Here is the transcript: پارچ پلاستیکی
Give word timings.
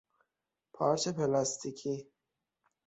پارچ 0.73 1.07
پلاستیکی 1.07 2.07